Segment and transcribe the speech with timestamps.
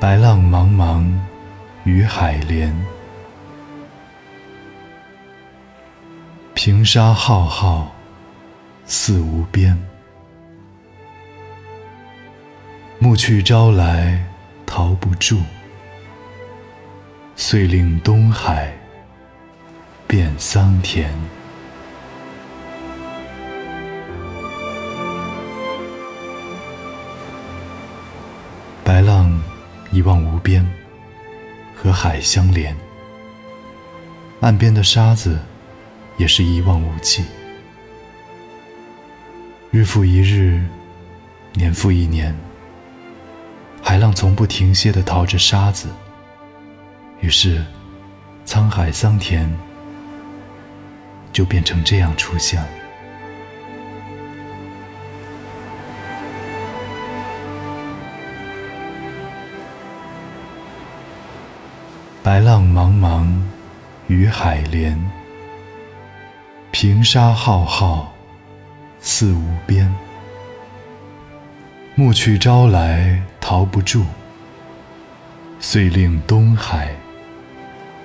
[0.00, 1.06] 白浪茫茫，
[1.84, 2.72] 与海连；
[6.54, 7.92] 平沙浩浩，
[8.86, 9.78] 似无边。
[12.98, 14.24] 暮去朝来，
[14.64, 15.38] 逃不住。
[17.36, 18.72] 遂令东海
[20.06, 21.12] 变桑田。
[29.92, 30.64] 一望无边，
[31.74, 32.74] 和海相连；
[34.40, 35.38] 岸边的沙子
[36.16, 37.24] 也是一望无际。
[39.72, 40.64] 日复一日，
[41.54, 42.36] 年复一年，
[43.82, 45.88] 海浪从不停歇地淘着沙子。
[47.20, 47.64] 于是，
[48.46, 49.52] 沧海桑田
[51.32, 52.68] 就变成这样出现了。
[62.22, 63.26] 白浪茫茫，
[64.06, 64.94] 与海连；
[66.70, 68.12] 平沙浩浩，
[69.00, 69.90] 似无边。
[71.94, 74.04] 暮去朝来，逃不住。
[75.60, 76.94] 遂令东海。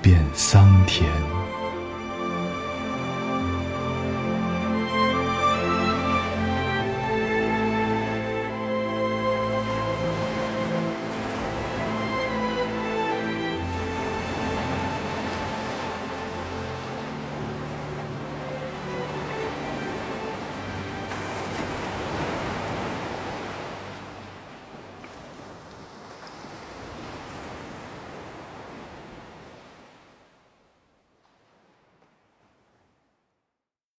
[0.00, 1.35] 变桑田。